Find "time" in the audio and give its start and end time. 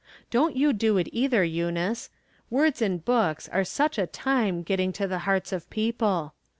4.07-4.63